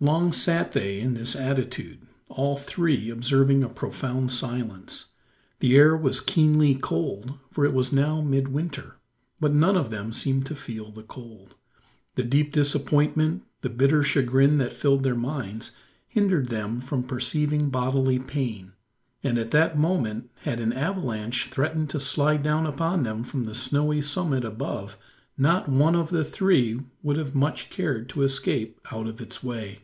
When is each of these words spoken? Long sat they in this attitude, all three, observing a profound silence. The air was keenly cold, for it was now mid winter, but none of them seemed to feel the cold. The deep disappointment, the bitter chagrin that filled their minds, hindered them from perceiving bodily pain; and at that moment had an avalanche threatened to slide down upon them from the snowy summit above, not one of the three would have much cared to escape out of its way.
Long 0.00 0.32
sat 0.32 0.70
they 0.74 1.00
in 1.00 1.14
this 1.14 1.34
attitude, 1.34 2.06
all 2.28 2.56
three, 2.56 3.10
observing 3.10 3.64
a 3.64 3.68
profound 3.68 4.30
silence. 4.30 5.06
The 5.58 5.74
air 5.74 5.96
was 5.96 6.20
keenly 6.20 6.76
cold, 6.76 7.36
for 7.50 7.64
it 7.64 7.74
was 7.74 7.90
now 7.92 8.20
mid 8.20 8.46
winter, 8.46 8.98
but 9.40 9.52
none 9.52 9.76
of 9.76 9.90
them 9.90 10.12
seemed 10.12 10.46
to 10.46 10.54
feel 10.54 10.92
the 10.92 11.02
cold. 11.02 11.56
The 12.14 12.22
deep 12.22 12.52
disappointment, 12.52 13.42
the 13.62 13.68
bitter 13.70 14.04
chagrin 14.04 14.58
that 14.58 14.72
filled 14.72 15.02
their 15.02 15.16
minds, 15.16 15.72
hindered 16.06 16.46
them 16.46 16.80
from 16.80 17.02
perceiving 17.02 17.68
bodily 17.68 18.20
pain; 18.20 18.74
and 19.24 19.36
at 19.36 19.50
that 19.50 19.76
moment 19.76 20.30
had 20.42 20.60
an 20.60 20.72
avalanche 20.72 21.48
threatened 21.50 21.90
to 21.90 21.98
slide 21.98 22.44
down 22.44 22.66
upon 22.66 23.02
them 23.02 23.24
from 23.24 23.42
the 23.42 23.52
snowy 23.56 24.00
summit 24.00 24.44
above, 24.44 24.96
not 25.36 25.68
one 25.68 25.96
of 25.96 26.10
the 26.10 26.22
three 26.24 26.82
would 27.02 27.16
have 27.16 27.34
much 27.34 27.68
cared 27.68 28.08
to 28.10 28.22
escape 28.22 28.80
out 28.92 29.08
of 29.08 29.20
its 29.20 29.42
way. 29.42 29.80